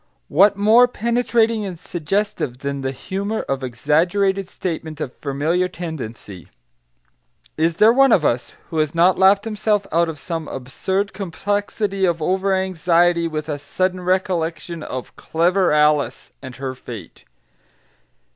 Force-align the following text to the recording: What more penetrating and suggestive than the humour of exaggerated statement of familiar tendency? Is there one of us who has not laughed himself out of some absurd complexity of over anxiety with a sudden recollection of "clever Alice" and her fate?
What 0.29 0.57
more 0.57 0.87
penetrating 0.87 1.63
and 1.63 1.77
suggestive 1.79 2.57
than 2.65 2.81
the 2.81 2.89
humour 2.91 3.41
of 3.43 3.63
exaggerated 3.63 4.49
statement 4.49 4.99
of 4.99 5.13
familiar 5.13 5.67
tendency? 5.67 6.47
Is 7.55 7.77
there 7.77 7.93
one 7.93 8.11
of 8.11 8.25
us 8.25 8.55
who 8.71 8.79
has 8.79 8.95
not 8.95 9.19
laughed 9.19 9.45
himself 9.45 9.85
out 9.91 10.09
of 10.09 10.17
some 10.17 10.47
absurd 10.47 11.13
complexity 11.13 12.03
of 12.05 12.19
over 12.19 12.55
anxiety 12.55 13.27
with 13.27 13.47
a 13.47 13.59
sudden 13.59 14.01
recollection 14.01 14.81
of 14.81 15.15
"clever 15.17 15.71
Alice" 15.71 16.31
and 16.41 16.55
her 16.55 16.73
fate? 16.73 17.25